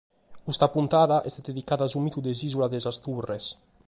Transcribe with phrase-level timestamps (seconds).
[0.45, 3.45] Custa puntada est dedicada a su mitu de s'ìsula de is turres.